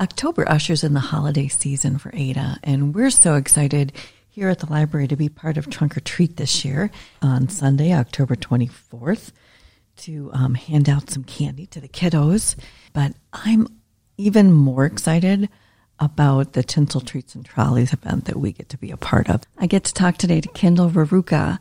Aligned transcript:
October 0.00 0.48
ushers 0.48 0.84
in 0.84 0.94
the 0.94 1.00
holiday 1.00 1.48
season 1.48 1.98
for 1.98 2.12
Ada, 2.14 2.58
and 2.62 2.94
we're 2.94 3.10
so 3.10 3.34
excited 3.34 3.92
here 4.28 4.48
at 4.48 4.60
the 4.60 4.70
library 4.70 5.08
to 5.08 5.16
be 5.16 5.28
part 5.28 5.56
of 5.56 5.68
Trunk 5.68 5.96
or 5.96 6.00
Treat 6.00 6.36
this 6.36 6.64
year 6.64 6.92
on 7.20 7.48
Sunday, 7.48 7.92
October 7.92 8.36
24th, 8.36 9.32
to 9.96 10.30
um, 10.32 10.54
hand 10.54 10.88
out 10.88 11.10
some 11.10 11.24
candy 11.24 11.66
to 11.66 11.80
the 11.80 11.88
kiddos. 11.88 12.54
But 12.92 13.14
I'm 13.32 13.66
even 14.16 14.52
more 14.52 14.84
excited 14.84 15.48
about 15.98 16.52
the 16.52 16.62
Tinsel 16.62 17.00
Treats 17.00 17.34
and 17.34 17.44
Trolleys 17.44 17.92
event 17.92 18.26
that 18.26 18.36
we 18.36 18.52
get 18.52 18.68
to 18.68 18.78
be 18.78 18.92
a 18.92 18.96
part 18.96 19.28
of. 19.28 19.42
I 19.58 19.66
get 19.66 19.82
to 19.82 19.94
talk 19.94 20.16
today 20.16 20.40
to 20.40 20.48
Kendall 20.50 20.90
Raruka. 20.90 21.58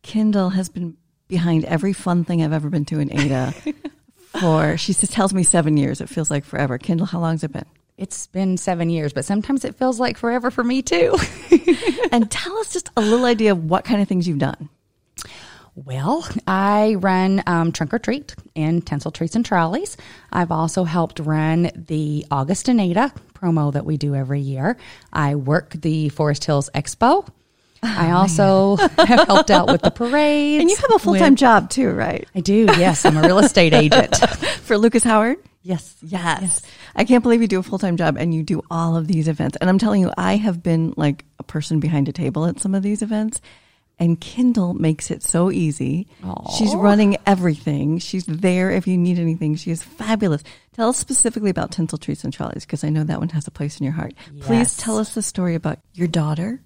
Kendall 0.00 0.50
has 0.50 0.70
been 0.70 0.96
behind 1.28 1.66
every 1.66 1.92
fun 1.92 2.24
thing 2.24 2.42
I've 2.42 2.54
ever 2.54 2.70
been 2.70 2.86
to 2.86 2.98
in 2.98 3.12
Ada 3.12 3.52
for, 4.40 4.76
she 4.76 4.92
says, 4.92 5.10
tells 5.10 5.34
me 5.34 5.42
seven 5.42 5.76
years. 5.76 6.00
It 6.00 6.08
feels 6.08 6.30
like 6.30 6.44
forever. 6.44 6.78
Kendall, 6.78 7.06
how 7.06 7.20
long's 7.20 7.44
it 7.44 7.52
been? 7.52 7.66
It's 7.96 8.26
been 8.26 8.56
seven 8.56 8.90
years, 8.90 9.12
but 9.12 9.24
sometimes 9.24 9.64
it 9.64 9.76
feels 9.76 10.00
like 10.00 10.16
forever 10.16 10.50
for 10.50 10.64
me 10.64 10.82
too. 10.82 11.16
and 12.12 12.30
tell 12.30 12.56
us 12.58 12.72
just 12.72 12.90
a 12.96 13.00
little 13.00 13.24
idea 13.24 13.52
of 13.52 13.64
what 13.64 13.84
kind 13.84 14.02
of 14.02 14.08
things 14.08 14.26
you've 14.26 14.38
done. 14.38 14.68
Well, 15.76 16.26
I 16.46 16.94
run 16.94 17.42
um, 17.46 17.72
Trunk 17.72 17.94
or 17.94 17.98
Treat 17.98 18.34
and 18.54 18.86
Tinsel 18.86 19.10
Treats 19.10 19.34
and 19.34 19.44
Trolleys. 19.44 19.96
I've 20.32 20.52
also 20.52 20.84
helped 20.84 21.18
run 21.18 21.70
the 21.74 22.24
August 22.30 22.68
and 22.68 22.80
Ada 22.80 23.12
promo 23.34 23.72
that 23.72 23.84
we 23.84 23.96
do 23.96 24.14
every 24.14 24.40
year. 24.40 24.76
I 25.12 25.34
work 25.34 25.70
the 25.70 26.10
Forest 26.10 26.44
Hills 26.44 26.70
Expo. 26.74 27.28
I 27.84 28.10
oh, 28.10 28.16
also 28.16 28.76
have 28.76 29.26
helped 29.26 29.50
out 29.50 29.68
with 29.68 29.82
the 29.82 29.90
parades. 29.90 30.60
And 30.64 30.70
you 30.70 30.76
have 30.76 30.92
a 30.94 30.98
full 30.98 31.16
time 31.16 31.36
job 31.36 31.70
too, 31.70 31.90
right? 31.90 32.26
I 32.34 32.40
do, 32.40 32.66
yes. 32.78 33.04
I'm 33.04 33.16
a 33.16 33.22
real 33.22 33.38
estate 33.38 33.74
agent. 33.74 34.16
For 34.62 34.78
Lucas 34.78 35.04
Howard? 35.04 35.38
Yes. 35.62 35.96
yes. 36.02 36.38
Yes. 36.42 36.62
I 36.94 37.04
can't 37.04 37.22
believe 37.22 37.40
you 37.40 37.48
do 37.48 37.58
a 37.58 37.62
full 37.62 37.78
time 37.78 37.96
job 37.96 38.16
and 38.18 38.34
you 38.34 38.42
do 38.42 38.62
all 38.70 38.96
of 38.96 39.06
these 39.06 39.28
events. 39.28 39.56
And 39.60 39.68
I'm 39.68 39.78
telling 39.78 40.00
you, 40.00 40.12
I 40.16 40.36
have 40.36 40.62
been 40.62 40.94
like 40.96 41.24
a 41.38 41.42
person 41.42 41.80
behind 41.80 42.08
a 42.08 42.12
table 42.12 42.46
at 42.46 42.60
some 42.60 42.74
of 42.74 42.82
these 42.82 43.02
events 43.02 43.40
and 43.98 44.20
Kendall 44.20 44.74
makes 44.74 45.10
it 45.10 45.22
so 45.22 45.50
easy. 45.50 46.08
Aww. 46.22 46.58
She's 46.58 46.74
running 46.74 47.16
everything. 47.26 47.98
She's 47.98 48.26
there 48.26 48.70
if 48.70 48.86
you 48.86 48.98
need 48.98 49.18
anything. 49.18 49.54
She 49.56 49.70
is 49.70 49.82
fabulous. 49.82 50.42
Tell 50.72 50.88
us 50.88 50.98
specifically 50.98 51.50
about 51.50 51.70
Tinsel 51.70 51.98
Treats 51.98 52.24
and 52.24 52.32
Trolleys 52.32 52.64
because 52.66 52.82
I 52.82 52.88
know 52.88 53.04
that 53.04 53.20
one 53.20 53.28
has 53.30 53.46
a 53.46 53.52
place 53.52 53.78
in 53.78 53.84
your 53.84 53.92
heart. 53.92 54.14
Yes. 54.32 54.46
Please 54.46 54.76
tell 54.76 54.98
us 54.98 55.14
the 55.14 55.22
story 55.22 55.54
about 55.54 55.78
your 55.92 56.08
daughter. 56.08 56.60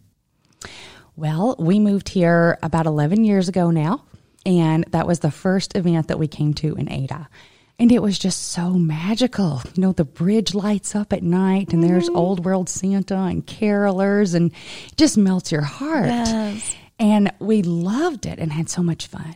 Well, 1.18 1.56
we 1.58 1.80
moved 1.80 2.10
here 2.10 2.58
about 2.62 2.86
11 2.86 3.24
years 3.24 3.48
ago 3.48 3.72
now, 3.72 4.04
and 4.46 4.84
that 4.90 5.04
was 5.04 5.18
the 5.18 5.32
first 5.32 5.74
event 5.74 6.06
that 6.06 6.18
we 6.20 6.28
came 6.28 6.54
to 6.54 6.76
in 6.76 6.88
Ada. 6.88 7.28
And 7.76 7.90
it 7.90 8.00
was 8.00 8.20
just 8.20 8.52
so 8.52 8.74
magical. 8.74 9.60
You 9.74 9.82
know, 9.82 9.92
the 9.92 10.04
bridge 10.04 10.54
lights 10.54 10.94
up 10.94 11.12
at 11.12 11.24
night, 11.24 11.72
and 11.72 11.82
there's 11.82 12.06
mm-hmm. 12.06 12.16
Old 12.16 12.44
World 12.44 12.68
Santa 12.68 13.16
and 13.16 13.44
carolers, 13.44 14.36
and 14.36 14.52
it 14.52 14.96
just 14.96 15.18
melts 15.18 15.50
your 15.50 15.62
heart. 15.62 16.06
Yes. 16.06 16.76
And 17.00 17.32
we 17.40 17.62
loved 17.62 18.24
it 18.24 18.38
and 18.38 18.52
had 18.52 18.70
so 18.70 18.84
much 18.84 19.08
fun. 19.08 19.34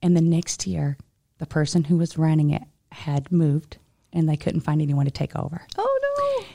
And 0.00 0.16
the 0.16 0.22
next 0.22 0.66
year, 0.66 0.96
the 1.36 1.46
person 1.46 1.84
who 1.84 1.98
was 1.98 2.16
running 2.16 2.52
it 2.52 2.62
had 2.90 3.30
moved 3.30 3.76
and 4.14 4.26
they 4.26 4.38
couldn't 4.38 4.62
find 4.62 4.80
anyone 4.80 5.04
to 5.04 5.10
take 5.10 5.36
over. 5.36 5.60
Oh, 5.76 6.38
no. 6.40 6.46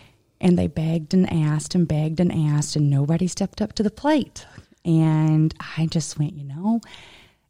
And 0.41 0.57
they 0.57 0.65
begged 0.65 1.13
and 1.13 1.31
asked 1.31 1.75
and 1.75 1.87
begged 1.87 2.19
and 2.19 2.31
asked, 2.31 2.75
and 2.75 2.89
nobody 2.89 3.27
stepped 3.27 3.61
up 3.61 3.73
to 3.73 3.83
the 3.83 3.91
plate. 3.91 4.47
And 4.85 5.53
I 5.77 5.85
just 5.85 6.19
went, 6.19 6.33
you 6.33 6.43
know, 6.43 6.81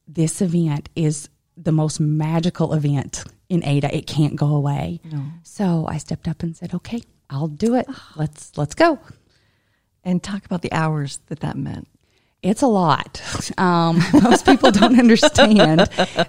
this 0.07 0.41
event 0.41 0.89
is 0.95 1.29
the 1.57 1.71
most 1.71 1.99
magical 1.99 2.73
event 2.73 3.23
in 3.49 3.63
Ada. 3.63 3.95
It 3.95 4.07
can't 4.07 4.35
go 4.35 4.55
away. 4.55 4.99
No. 5.03 5.23
So 5.43 5.85
I 5.87 5.97
stepped 5.97 6.27
up 6.27 6.43
and 6.43 6.55
said, 6.55 6.73
okay, 6.73 7.01
I'll 7.29 7.47
do 7.47 7.75
it. 7.75 7.85
Ah. 7.89 8.11
Let's 8.15 8.57
let's 8.57 8.75
go. 8.75 8.99
And 10.03 10.21
talk 10.21 10.45
about 10.45 10.61
the 10.61 10.71
hours 10.71 11.19
that 11.27 11.39
that 11.39 11.57
meant. 11.57 11.87
It's 12.43 12.61
a 12.61 12.67
lot. 12.67 13.21
Um, 13.57 14.01
most 14.21 14.45
people 14.45 14.69
don't 14.71 14.99
understand 14.99 15.79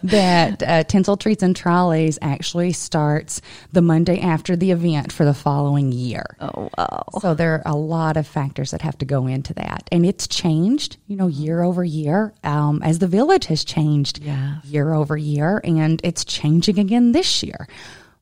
that 0.04 0.62
uh, 0.62 0.84
Tinsel 0.84 1.16
Treats 1.16 1.42
and 1.42 1.56
Trolleys 1.56 2.20
actually 2.22 2.72
starts 2.72 3.40
the 3.72 3.82
Monday 3.82 4.20
after 4.20 4.54
the 4.54 4.70
event 4.70 5.10
for 5.10 5.24
the 5.24 5.34
following 5.34 5.90
year. 5.90 6.36
Oh, 6.40 6.70
wow. 6.78 7.04
So 7.20 7.34
there 7.34 7.54
are 7.54 7.62
a 7.66 7.76
lot 7.76 8.16
of 8.16 8.28
factors 8.28 8.70
that 8.70 8.82
have 8.82 8.96
to 8.98 9.04
go 9.04 9.26
into 9.26 9.54
that. 9.54 9.88
And 9.90 10.06
it's 10.06 10.28
changed, 10.28 10.98
you 11.08 11.16
know, 11.16 11.26
year 11.26 11.62
over 11.62 11.84
year 11.84 12.32
um, 12.44 12.80
as 12.84 13.00
the 13.00 13.08
village 13.08 13.46
has 13.46 13.64
changed 13.64 14.22
yeah. 14.22 14.60
year 14.62 14.94
over 14.94 15.16
year. 15.16 15.60
And 15.64 16.00
it's 16.04 16.24
changing 16.24 16.78
again 16.78 17.10
this 17.10 17.42
year. 17.42 17.66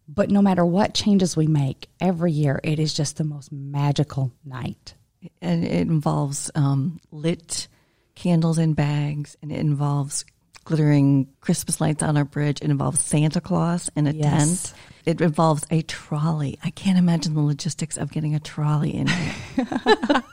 But 0.09 0.31
no 0.31 0.41
matter 0.41 0.65
what 0.65 0.95
changes 0.95 1.37
we 1.37 1.47
make 1.47 1.89
every 2.01 2.33
year, 2.33 2.59
it 2.65 2.79
is 2.79 2.95
just 2.95 3.19
the 3.19 3.25
most 3.25 3.53
magical 3.53 4.33
night. 4.47 4.95
And 5.43 5.65
it 5.65 5.89
involves 5.89 6.51
um, 6.55 6.99
lit 7.11 7.69
candles 8.15 8.59
in 8.59 8.75
bags, 8.75 9.37
and 9.43 9.53
it 9.53 9.59
involves 9.59 10.25
glittering 10.65 11.29
Christmas 11.41 11.81
lights 11.81 12.03
on 12.03 12.17
our 12.17 12.25
bridge. 12.25 12.61
It 12.63 12.71
involves 12.71 13.01
Santa 13.01 13.41
Claus 13.41 13.91
in 13.97 14.07
a 14.07 14.13
yes. 14.13 14.71
tent. 14.71 14.81
It 15.05 15.21
involves 15.21 15.67
a 15.71 15.83
trolley. 15.83 16.59
I 16.63 16.71
can't 16.71 16.99
imagine 16.99 17.35
the 17.35 17.41
logistics 17.41 17.97
of 17.97 18.13
getting 18.13 18.35
a 18.35 18.41
trolley 18.41 18.95
in 18.95 19.09
here. 19.09 19.67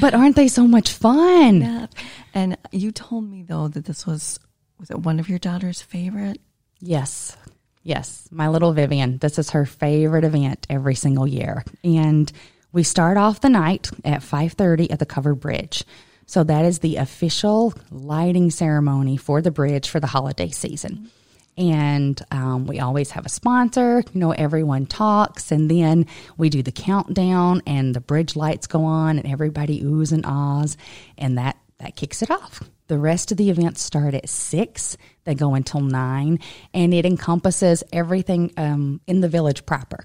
but 0.00 0.14
aren't 0.14 0.36
they 0.36 0.48
so 0.48 0.68
much 0.68 0.92
fun? 0.92 1.60
Yeah. 1.60 1.86
And 2.32 2.56
you 2.70 2.92
told 2.92 3.28
me 3.28 3.42
though 3.42 3.68
that 3.68 3.84
this 3.84 4.06
was 4.06 4.38
was 4.78 4.90
it 4.90 4.98
one 5.00 5.18
of 5.18 5.28
your 5.28 5.38
daughter's 5.38 5.82
favorite? 5.82 6.40
Yes. 6.80 7.36
Yes, 7.82 8.28
my 8.30 8.48
little 8.48 8.72
Vivian. 8.72 9.18
This 9.18 9.38
is 9.38 9.50
her 9.50 9.66
favorite 9.66 10.24
event 10.24 10.66
every 10.70 10.94
single 10.94 11.26
year. 11.26 11.64
And 11.82 12.32
we 12.72 12.82
start 12.82 13.16
off 13.16 13.40
the 13.40 13.50
night 13.50 13.90
at 14.04 14.22
5:30 14.22 14.90
at 14.90 15.00
the 15.00 15.06
covered 15.06 15.36
bridge. 15.36 15.84
So 16.26 16.44
that 16.44 16.64
is 16.64 16.78
the 16.78 16.96
official 16.96 17.74
lighting 17.90 18.50
ceremony 18.50 19.16
for 19.16 19.42
the 19.42 19.50
bridge 19.50 19.88
for 19.88 20.00
the 20.00 20.06
holiday 20.06 20.50
season. 20.50 21.10
And 21.56 22.20
um, 22.32 22.66
we 22.66 22.80
always 22.80 23.12
have 23.12 23.26
a 23.26 23.28
sponsor, 23.28 24.02
you 24.12 24.20
know, 24.20 24.32
everyone 24.32 24.86
talks, 24.86 25.52
and 25.52 25.70
then 25.70 26.06
we 26.36 26.50
do 26.50 26.62
the 26.62 26.72
countdown, 26.72 27.62
and 27.64 27.94
the 27.94 28.00
bridge 28.00 28.34
lights 28.34 28.66
go 28.66 28.84
on, 28.84 29.18
and 29.18 29.30
everybody 29.30 29.80
oohs 29.82 30.10
and 30.10 30.26
ahs, 30.26 30.76
and 31.16 31.38
that, 31.38 31.56
that 31.78 31.94
kicks 31.94 32.22
it 32.22 32.30
off. 32.30 32.60
The 32.88 32.98
rest 32.98 33.30
of 33.30 33.38
the 33.38 33.50
events 33.50 33.82
start 33.82 34.14
at 34.14 34.28
six, 34.28 34.96
they 35.22 35.36
go 35.36 35.54
until 35.54 35.80
nine, 35.80 36.40
and 36.72 36.92
it 36.92 37.06
encompasses 37.06 37.84
everything 37.92 38.52
um, 38.56 39.00
in 39.06 39.20
the 39.20 39.28
village 39.28 39.64
proper. 39.64 40.04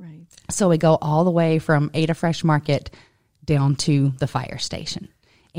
Right. 0.00 0.26
So 0.50 0.68
we 0.68 0.78
go 0.78 0.98
all 1.00 1.22
the 1.22 1.30
way 1.30 1.60
from 1.60 1.92
Ada 1.94 2.14
Fresh 2.14 2.42
Market 2.42 2.90
down 3.44 3.76
to 3.76 4.10
the 4.18 4.26
fire 4.26 4.58
station 4.58 5.08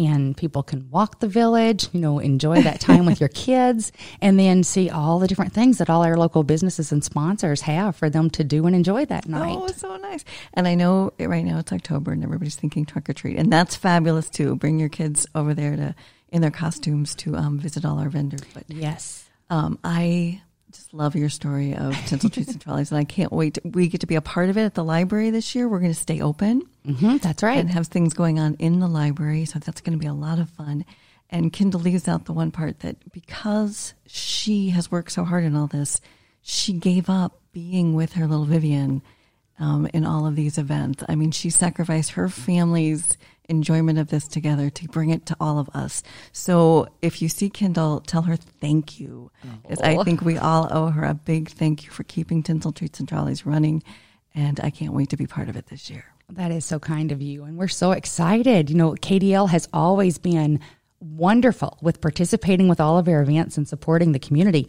and 0.05 0.35
people 0.35 0.63
can 0.63 0.89
walk 0.89 1.19
the 1.19 1.27
village, 1.27 1.89
you 1.91 1.99
know, 1.99 2.19
enjoy 2.19 2.61
that 2.61 2.79
time 2.79 3.05
with 3.05 3.19
your 3.19 3.29
kids, 3.33 3.91
and 4.21 4.39
then 4.39 4.63
see 4.63 4.89
all 4.89 5.19
the 5.19 5.27
different 5.27 5.53
things 5.53 5.77
that 5.77 5.89
all 5.89 6.03
our 6.03 6.17
local 6.17 6.43
businesses 6.43 6.91
and 6.91 7.03
sponsors 7.03 7.61
have 7.61 7.95
for 7.95 8.09
them 8.09 8.29
to 8.31 8.43
do 8.43 8.65
and 8.65 8.75
enjoy 8.75 9.05
that 9.05 9.25
oh, 9.27 9.31
night. 9.31 9.57
Oh, 9.57 9.67
so 9.67 9.97
nice. 9.97 10.23
And 10.53 10.67
I 10.67 10.75
know 10.75 11.13
right 11.19 11.43
now 11.43 11.59
it's 11.59 11.71
October 11.71 12.11
and 12.11 12.23
everybody's 12.23 12.55
thinking 12.55 12.85
trunk 12.85 13.09
or 13.09 13.13
treat, 13.13 13.37
and 13.37 13.51
that's 13.51 13.75
fabulous 13.75 14.29
too. 14.29 14.55
Bring 14.55 14.79
your 14.79 14.89
kids 14.89 15.27
over 15.35 15.53
there 15.53 15.75
to 15.75 15.95
in 16.31 16.41
their 16.41 16.51
costumes 16.51 17.15
to 17.15 17.35
um, 17.35 17.59
visit 17.59 17.85
all 17.85 17.99
our 17.99 18.09
vendors. 18.09 18.41
But 18.53 18.63
yes, 18.67 19.29
um, 19.49 19.79
I 19.83 20.41
just 20.71 20.93
love 20.93 21.15
your 21.15 21.29
story 21.29 21.75
of 21.75 21.95
tinsel 22.05 22.29
treats 22.29 22.51
and 22.51 22.61
trolleys, 22.61 22.91
and 22.91 22.99
I 22.99 23.03
can't 23.03 23.31
wait. 23.31 23.55
To, 23.55 23.61
we 23.65 23.87
get 23.87 24.01
to 24.01 24.07
be 24.07 24.15
a 24.15 24.21
part 24.21 24.49
of 24.49 24.57
it 24.57 24.63
at 24.63 24.75
the 24.75 24.83
library 24.83 25.29
this 25.29 25.55
year. 25.55 25.67
We're 25.67 25.79
going 25.79 25.93
to 25.93 25.99
stay 25.99 26.21
open. 26.21 26.63
Mm-hmm, 26.85 27.17
that's 27.17 27.43
right, 27.43 27.57
and 27.57 27.69
have 27.69 27.87
things 27.87 28.13
going 28.13 28.39
on 28.39 28.55
in 28.55 28.79
the 28.79 28.87
library. 28.87 29.45
So 29.45 29.59
that's 29.59 29.81
going 29.81 29.97
to 29.97 30.01
be 30.01 30.07
a 30.07 30.13
lot 30.13 30.39
of 30.39 30.49
fun. 30.49 30.85
And 31.29 31.53
Kendall 31.53 31.81
leaves 31.81 32.07
out 32.07 32.25
the 32.25 32.33
one 32.33 32.51
part 32.51 32.79
that 32.79 33.11
because 33.11 33.93
she 34.07 34.69
has 34.69 34.91
worked 34.91 35.11
so 35.11 35.23
hard 35.23 35.43
in 35.43 35.55
all 35.55 35.67
this, 35.67 36.01
she 36.41 36.73
gave 36.73 37.09
up 37.09 37.39
being 37.51 37.93
with 37.93 38.13
her 38.13 38.25
little 38.25 38.45
Vivian 38.45 39.01
um, 39.59 39.87
in 39.93 40.05
all 40.05 40.25
of 40.25 40.35
these 40.35 40.57
events. 40.57 41.03
I 41.07 41.15
mean, 41.15 41.31
she 41.31 41.49
sacrificed 41.49 42.11
her 42.11 42.29
family's 42.29 43.17
enjoyment 43.49 43.99
of 43.99 44.09
this 44.09 44.27
together 44.27 44.69
to 44.69 44.87
bring 44.87 45.09
it 45.09 45.25
to 45.27 45.37
all 45.39 45.59
of 45.59 45.69
us. 45.73 46.03
So 46.31 46.87
if 47.01 47.21
you 47.21 47.29
see 47.29 47.49
Kendall, 47.49 48.01
tell 48.01 48.23
her 48.23 48.35
thank 48.35 48.99
you. 48.99 49.31
Oh. 49.43 49.49
Because 49.63 49.81
I 49.81 50.03
think 50.03 50.21
we 50.21 50.37
all 50.37 50.67
owe 50.71 50.89
her 50.89 51.03
a 51.03 51.13
big 51.13 51.49
thank 51.49 51.85
you 51.85 51.91
for 51.91 52.03
keeping 52.03 52.43
Tinsel 52.43 52.71
Treats 52.71 52.99
and 52.99 53.07
Trolleys 53.07 53.45
running. 53.45 53.83
And 54.35 54.59
I 54.61 54.69
can't 54.69 54.93
wait 54.93 55.09
to 55.09 55.17
be 55.17 55.27
part 55.27 55.49
of 55.49 55.55
it 55.55 55.67
this 55.67 55.89
year. 55.89 56.05
That 56.29 56.51
is 56.51 56.63
so 56.63 56.79
kind 56.79 57.11
of 57.11 57.21
you. 57.21 57.43
And 57.43 57.57
we're 57.57 57.67
so 57.67 57.91
excited. 57.91 58.69
You 58.69 58.75
know, 58.75 58.91
KDL 58.91 59.49
has 59.49 59.67
always 59.73 60.17
been 60.17 60.59
wonderful 60.99 61.77
with 61.81 62.01
participating 62.01 62.67
with 62.67 62.79
all 62.79 62.97
of 62.97 63.07
our 63.07 63.21
events 63.21 63.57
and 63.57 63.67
supporting 63.67 64.11
the 64.11 64.19
community. 64.19 64.67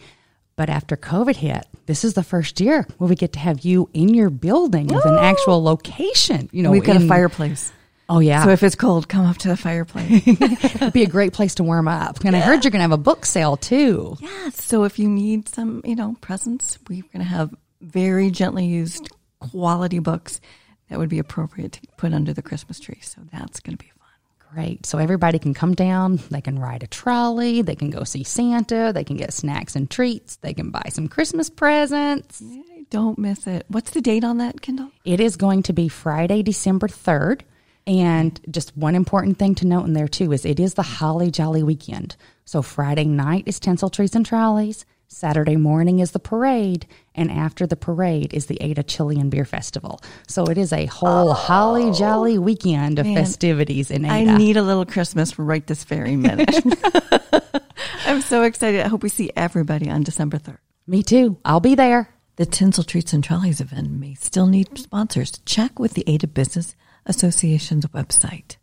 But 0.57 0.69
after 0.69 0.97
COVID 0.97 1.37
hit, 1.37 1.67
this 1.87 2.05
is 2.05 2.15
the 2.15 2.23
first 2.23 2.61
year 2.61 2.87
where 2.99 3.09
we 3.09 3.17
get 3.17 3.33
to 3.33 3.39
have 3.39 3.61
you 3.61 3.89
in 3.95 4.15
your 4.15 4.31
building 4.31 4.89
with 4.89 5.05
an 5.07 5.17
actual 5.19 5.63
location. 5.63 6.49
You 6.53 6.63
know, 6.63 6.71
we've 6.71 6.85
got 6.85 6.97
in, 6.97 7.05
a 7.05 7.09
fireplace. 7.09 7.73
Oh 8.11 8.19
yeah. 8.19 8.45
So 8.45 8.51
if 8.51 8.65
it's 8.65 8.75
cold, 8.75 9.09
come 9.09 9.25
up 9.25 9.39
to 9.39 9.49
the 9.49 9.57
fireplace. 9.57 10.27
It'd 10.27 10.93
be 10.93 11.05
a 11.05 11.09
great 11.09 11.33
place 11.33 11.55
to 11.55 11.63
warm 11.63 11.87
up. 11.87 12.25
And 12.25 12.35
yeah. 12.35 12.39
I 12.39 12.43
heard 12.43 12.65
you're 12.65 12.73
going 12.73 12.81
to 12.81 12.83
have 12.83 12.91
a 12.91 12.99
book 12.99 13.25
sale 13.25 13.57
too. 13.57 14.17
Yes. 14.19 14.63
So 14.65 14.83
if 14.83 14.99
you 14.99 15.09
need 15.09 15.49
some, 15.49 15.81
you 15.85 15.95
know, 15.95 16.17
presents, 16.21 16.77
we're 16.89 17.03
going 17.03 17.21
to 17.21 17.25
have 17.25 17.55
very 17.81 18.33
gently 18.33 18.67
used 18.67 19.09
quality 19.39 20.01
books 20.01 20.41
that 20.89 20.99
would 20.99 21.09
be 21.09 21.21
appropriate 21.21 21.73
to 21.73 21.81
put 21.97 22.13
under 22.13 22.33
the 22.33 22.43
Christmas 22.43 22.81
tree. 22.81 22.99
So 23.01 23.21
that's 23.33 23.61
going 23.61 23.79
to 23.79 23.85
be 23.85 23.91
fun. 23.91 24.55
Great. 24.55 24.87
So 24.87 24.99
everybody 24.99 25.39
can 25.39 25.55
come 25.55 25.75
down, 25.75 26.19
they 26.33 26.41
can 26.41 26.59
ride 26.59 26.83
a 26.83 26.89
trolley, 26.89 27.63
they 27.63 27.77
can 27.77 27.91
go 27.91 28.03
see 28.03 28.25
Santa, 28.25 28.91
they 28.93 29.05
can 29.05 29.17
get 29.17 29.33
snacks 29.33 29.77
and 29.77 29.89
treats, 29.89 30.35
they 30.37 30.53
can 30.53 30.71
buy 30.71 30.89
some 30.89 31.07
Christmas 31.07 31.49
presents. 31.49 32.41
Yay, 32.41 32.87
Don't 32.91 33.21
miss 33.21 33.47
it. 33.47 33.67
What's 33.69 33.93
the 33.93 34.01
date 34.01 34.25
on 34.25 34.39
that, 34.39 34.61
Kendall? 34.61 34.91
It 35.05 35.21
is 35.21 35.37
going 35.37 35.63
to 35.65 35.73
be 35.73 35.87
Friday, 35.87 36.43
December 36.43 36.89
3rd. 36.89 37.43
And 37.87 38.41
just 38.51 38.77
one 38.77 38.95
important 38.95 39.39
thing 39.39 39.55
to 39.57 39.67
note 39.67 39.85
in 39.85 39.95
there 39.95 40.09
too 40.09 40.33
is 40.33 40.45
it 40.45 40.61
is 40.61 40.75
the 40.75 40.83
Holly 40.83 41.31
Jolly 41.31 41.63
weekend. 41.63 42.17
So 42.45 42.63
Friday 42.63 43.05
night 43.05 43.45
is 43.47 43.61
tinsel 43.61 43.91
treats 43.91 44.15
and 44.15 44.25
trolleys. 44.25 44.85
Saturday 45.13 45.57
morning 45.57 45.99
is 45.99 46.13
the 46.13 46.21
parade, 46.21 46.87
and 47.17 47.33
after 47.33 47.67
the 47.67 47.75
parade 47.75 48.33
is 48.33 48.47
the 48.47 48.57
Ada 48.63 48.85
Chili 48.85 49.19
and 49.19 49.29
Beer 49.29 49.45
Festival. 49.45 50.01
So 50.29 50.45
it 50.45 50.57
is 50.57 50.73
a 50.73 50.87
whole 50.87 51.31
oh, 51.31 51.33
holly 51.33 51.91
jolly 51.91 52.39
weekend 52.39 53.01
of 53.01 53.07
Man, 53.07 53.17
festivities 53.17 53.91
in 53.91 54.05
Ada. 54.05 54.31
I 54.31 54.37
need 54.39 54.57
a 54.57 54.63
little 54.63 54.87
Christmas 54.87 55.37
right 55.37 55.67
this 55.67 55.83
very 55.83 56.15
minute. 56.15 56.55
I'm 58.07 58.21
so 58.21 58.45
excited. 58.45 58.83
I 58.83 58.89
hope 58.89 59.03
we 59.03 59.09
see 59.09 59.33
everybody 59.35 59.91
on 59.91 60.05
December 60.05 60.39
3rd. 60.39 60.59
Me 60.87 61.03
too. 61.03 61.39
I'll 61.45 61.59
be 61.59 61.75
there. 61.75 62.15
The 62.37 62.47
Tinsel 62.47 62.85
Treats 62.85 63.13
and 63.13 63.23
Trolleys 63.23 63.61
event 63.61 63.91
may 63.91 64.15
still 64.15 64.47
need 64.47 64.79
sponsors. 64.79 65.33
Check 65.45 65.81
with 65.81 65.95
the 65.95 66.05
Ada 66.07 66.29
Business 66.29 66.77
Association's 67.07 67.87
website. 67.87 68.57